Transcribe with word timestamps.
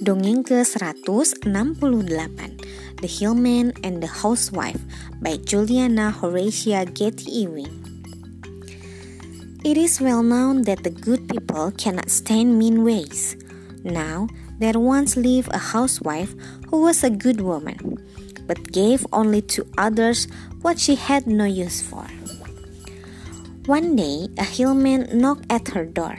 Dongeng 0.00 0.40
ke-168 0.48 1.84
The 3.04 3.10
Hillman 3.20 3.76
and 3.84 4.00
the 4.00 4.08
Housewife 4.08 4.80
by 5.20 5.36
Juliana 5.44 6.08
Horatia 6.08 6.88
Getty 6.88 7.44
Ewing 7.44 7.68
It 9.60 9.76
is 9.76 10.00
well 10.00 10.24
known 10.24 10.64
that 10.64 10.88
the 10.88 10.90
good 10.90 11.28
people 11.28 11.68
cannot 11.76 12.08
stand 12.08 12.56
mean 12.56 12.80
ways. 12.80 13.36
Now, 13.84 14.32
there 14.56 14.80
once 14.80 15.20
lived 15.20 15.52
a 15.52 15.60
housewife 15.76 16.32
who 16.72 16.80
was 16.80 17.04
a 17.04 17.12
good 17.12 17.44
woman, 17.44 18.00
but 18.48 18.72
gave 18.72 19.04
only 19.12 19.44
to 19.52 19.68
others 19.76 20.32
what 20.64 20.80
she 20.80 20.96
had 20.96 21.28
no 21.28 21.44
use 21.44 21.84
for. 21.84 22.08
One 23.68 24.00
day, 24.00 24.32
a 24.40 24.48
hillman 24.48 25.12
knocked 25.12 25.52
at 25.52 25.76
her 25.76 25.84
door. 25.84 26.16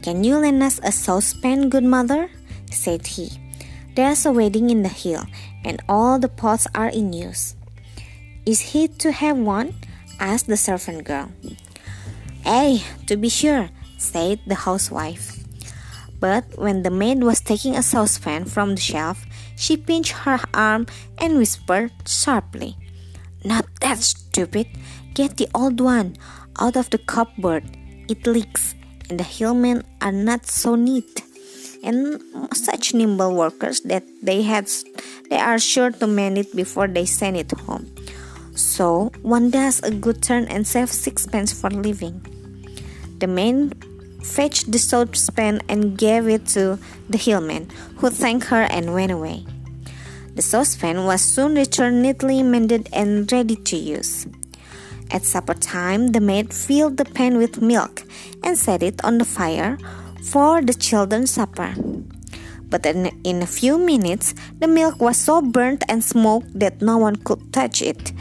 Can 0.00 0.24
you 0.24 0.40
lend 0.40 0.64
us 0.64 0.80
a 0.80 0.88
saucepan, 0.88 1.68
good 1.68 1.84
mother? 1.84 2.32
Said 2.74 3.06
he. 3.06 3.30
There's 3.94 4.26
a 4.26 4.32
wedding 4.32 4.70
in 4.70 4.82
the 4.82 4.90
hill, 4.90 5.24
and 5.64 5.80
all 5.88 6.18
the 6.18 6.28
pots 6.28 6.66
are 6.74 6.88
in 6.88 7.12
use. 7.12 7.54
Is 8.44 8.74
he 8.74 8.88
to 9.00 9.12
have 9.12 9.38
one? 9.38 9.74
asked 10.20 10.46
the 10.46 10.56
servant 10.56 11.04
girl. 11.04 11.30
Ay, 12.44 12.82
to 13.06 13.16
be 13.16 13.28
sure, 13.28 13.70
said 13.96 14.40
the 14.46 14.54
housewife. 14.66 15.38
But 16.20 16.44
when 16.58 16.82
the 16.82 16.90
maid 16.90 17.22
was 17.22 17.40
taking 17.40 17.74
a 17.76 17.82
saucepan 17.82 18.44
from 18.44 18.74
the 18.74 18.80
shelf, 18.80 19.24
she 19.56 19.76
pinched 19.76 20.26
her 20.28 20.40
arm 20.52 20.86
and 21.18 21.38
whispered 21.38 21.92
sharply, 22.06 22.76
Not 23.44 23.66
that 23.80 23.98
stupid! 23.98 24.66
Get 25.14 25.36
the 25.36 25.48
old 25.54 25.80
one 25.80 26.16
out 26.60 26.76
of 26.76 26.90
the 26.90 26.98
cupboard. 26.98 27.64
It 28.08 28.26
leaks, 28.26 28.74
and 29.08 29.18
the 29.18 29.24
hillmen 29.24 29.84
are 30.02 30.12
not 30.12 30.46
so 30.46 30.74
neat 30.74 31.23
and 31.84 32.18
such 32.56 32.94
nimble 32.94 33.34
workers 33.36 33.80
that 33.82 34.02
they 34.22 34.42
had 34.42 34.66
they 35.30 35.38
are 35.38 35.58
sure 35.58 35.90
to 35.90 36.06
mend 36.06 36.38
it 36.38 36.56
before 36.56 36.88
they 36.88 37.04
send 37.04 37.36
it 37.36 37.52
home. 37.52 37.86
So 38.54 39.12
one 39.22 39.50
does 39.50 39.80
a 39.82 39.90
good 39.90 40.22
turn 40.22 40.44
and 40.48 40.66
saves 40.66 40.92
sixpence 40.92 41.52
for 41.52 41.70
living. 41.70 42.24
The 43.18 43.26
man 43.26 43.72
fetched 44.22 44.72
the 44.72 44.78
saucepan 44.78 45.60
and 45.68 45.98
gave 45.98 46.28
it 46.28 46.46
to 46.56 46.78
the 47.08 47.18
hillman, 47.18 47.68
who 47.96 48.10
thanked 48.10 48.46
her 48.46 48.62
and 48.62 48.94
went 48.94 49.12
away. 49.12 49.44
The 50.34 50.42
saucepan 50.42 51.04
was 51.04 51.20
soon 51.20 51.54
returned 51.54 52.02
neatly 52.02 52.42
mended 52.42 52.88
and 52.92 53.30
ready 53.30 53.56
to 53.56 53.76
use. 53.76 54.26
At 55.10 55.24
supper 55.24 55.54
time, 55.54 56.08
the 56.08 56.20
maid 56.20 56.52
filled 56.52 56.96
the 56.96 57.04
pan 57.04 57.38
with 57.38 57.62
milk 57.62 58.02
and 58.42 58.58
set 58.58 58.82
it 58.82 59.04
on 59.04 59.18
the 59.18 59.24
fire 59.24 59.78
for 60.24 60.62
the 60.62 60.74
children's 60.74 61.30
supper. 61.30 61.74
But 62.70 62.86
in, 62.86 63.06
in 63.22 63.42
a 63.42 63.46
few 63.46 63.78
minutes, 63.78 64.34
the 64.58 64.66
milk 64.66 65.00
was 65.00 65.16
so 65.16 65.42
burnt 65.42 65.84
and 65.88 66.02
smoked 66.02 66.58
that 66.58 66.82
no 66.82 66.98
one 66.98 67.16
could 67.16 67.52
touch 67.52 67.82
it, 67.82 68.12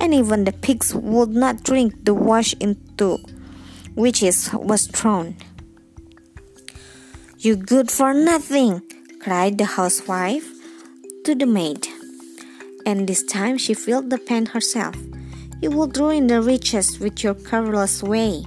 and 0.00 0.12
even 0.12 0.44
the 0.44 0.52
pigs 0.52 0.94
would 0.94 1.30
not 1.30 1.62
drink 1.62 2.04
the 2.04 2.12
wash 2.12 2.54
into 2.60 3.18
which 3.94 4.22
it 4.22 4.50
was 4.52 4.86
thrown. 4.86 5.36
You 7.38 7.56
good 7.56 7.90
for 7.90 8.12
nothing, 8.12 8.82
cried 9.20 9.58
the 9.58 9.64
housewife 9.64 10.48
to 11.24 11.34
the 11.34 11.46
maid. 11.46 11.86
And 12.84 13.08
this 13.08 13.22
time 13.22 13.58
she 13.58 13.74
filled 13.74 14.10
the 14.10 14.18
pan 14.18 14.46
herself. 14.46 14.96
You 15.60 15.70
will 15.70 15.88
ruin 15.88 16.26
the 16.26 16.42
riches 16.42 16.98
with 16.98 17.22
your 17.22 17.34
careless 17.34 18.02
way. 18.02 18.44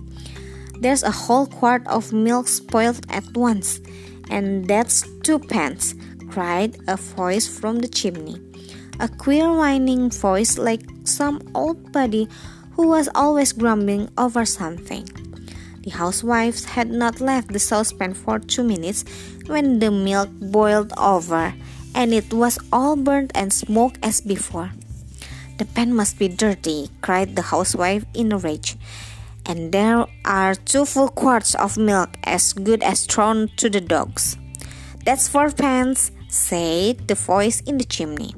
There's 0.86 1.02
a 1.02 1.10
whole 1.10 1.48
quart 1.48 1.82
of 1.88 2.14
milk 2.14 2.48
spoiled 2.48 3.10
at 3.10 3.26
once, 3.34 3.82
and 4.30 4.70
that's 4.70 5.02
two 5.26 5.40
pence, 5.40 5.96
cried 6.30 6.78
a 6.86 6.96
voice 6.96 7.50
from 7.50 7.80
the 7.80 7.88
chimney. 7.88 8.38
A 9.00 9.10
queer 9.10 9.50
whining 9.50 10.12
voice 10.12 10.60
like 10.60 10.86
some 11.04 11.42
old 11.56 11.92
body 11.92 12.30
who 12.78 12.86
was 12.86 13.10
always 13.16 13.52
grumbling 13.52 14.14
over 14.16 14.46
something. 14.46 15.10
The 15.82 15.90
housewives 15.90 16.78
had 16.78 16.92
not 16.92 17.20
left 17.20 17.52
the 17.52 17.58
saucepan 17.58 18.14
for 18.14 18.38
two 18.38 18.62
minutes 18.64 19.06
when 19.48 19.80
the 19.80 19.90
milk 19.90 20.30
boiled 20.38 20.94
over, 21.00 21.56
and 21.96 22.14
it 22.14 22.32
was 22.32 22.60
all 22.72 22.96
burnt 22.96 23.32
and 23.34 23.52
smoked 23.52 23.98
as 24.04 24.22
before. 24.22 24.70
The 25.58 25.66
pan 25.66 25.96
must 25.96 26.20
be 26.20 26.28
dirty, 26.28 26.92
cried 27.02 27.36
the 27.36 27.50
housewife 27.50 28.06
in 28.14 28.32
a 28.32 28.38
rage 28.38 28.78
and 29.46 29.72
there 29.72 30.06
are 30.26 30.56
two 30.56 30.86
full 30.86 31.10
quarts 31.10 31.56
of 31.56 31.78
milk 31.78 32.18
as 32.24 32.54
good 32.54 32.84
as 32.84 33.06
thrown 33.06 33.50
to 33.58 33.70
the 33.70 33.82
dogs. 33.82 34.38
That's 35.06 35.28
four 35.28 35.52
pence, 35.52 36.12
said 36.30 37.08
the 37.08 37.16
voice 37.16 37.62
in 37.62 37.78
the 37.78 37.86
chimney. 37.86 38.34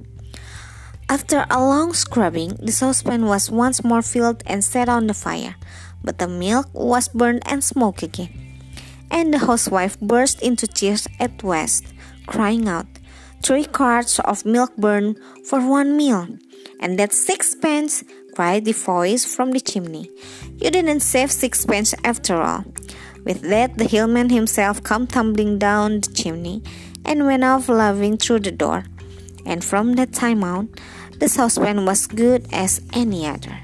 After 1.10 1.46
a 1.50 1.60
long 1.60 1.94
scrubbing, 1.94 2.60
the 2.62 2.72
saucepan 2.72 3.26
was 3.26 3.50
once 3.50 3.84
more 3.84 4.02
filled 4.02 4.44
and 4.46 4.64
set 4.64 4.90
on 4.90 5.08
the 5.08 5.14
fire, 5.14 5.56
but 6.04 6.20
the 6.20 6.28
milk 6.28 6.68
was 6.74 7.08
burned 7.08 7.44
and 7.46 7.64
smoked 7.64 8.04
again. 8.04 8.60
And 9.10 9.34
the 9.34 9.40
housewife 9.40 9.98
burst 10.02 10.42
into 10.42 10.68
tears 10.68 11.08
at 11.20 11.42
West, 11.44 11.86
crying 12.28 12.68
out, 12.68 12.88
Three 13.44 13.66
quarts 13.66 14.20
of 14.20 14.46
milk 14.46 14.76
burned 14.76 15.20
for 15.46 15.62
one 15.62 15.96
meal, 15.96 16.28
and 16.82 16.98
that's 17.00 17.18
sixpence 17.18 18.04
cried 18.38 18.66
the 18.66 18.72
voice 18.72 19.26
from 19.26 19.50
the 19.50 19.60
chimney. 19.60 20.14
You 20.62 20.70
didn't 20.70 21.02
save 21.02 21.34
sixpence 21.34 21.98
after 22.06 22.38
all. 22.38 22.70
With 23.26 23.42
that, 23.50 23.82
the 23.82 23.90
hillman 23.90 24.30
himself 24.30 24.84
came 24.84 25.08
tumbling 25.08 25.58
down 25.58 26.02
the 26.02 26.14
chimney 26.14 26.62
and 27.04 27.26
went 27.26 27.44
off 27.44 27.68
laughing 27.68 28.22
through 28.22 28.46
the 28.46 28.54
door. 28.54 28.86
And 29.44 29.66
from 29.66 29.98
that 29.98 30.14
time 30.14 30.44
on, 30.44 30.70
the 31.18 31.28
saucepan 31.28 31.90
was 31.90 32.06
good 32.06 32.46
as 32.54 32.78
any 32.94 33.26
other. 33.26 33.58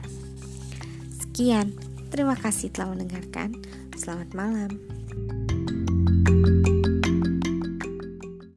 Sekian, 1.21 1.77
terima 2.09 2.33
kasih 2.33 2.73
telah 2.73 2.97
mendengarkan. 2.97 3.61
Selamat 3.93 4.33
malam. 4.33 4.73
thank 6.33 6.47
you 6.49 6.62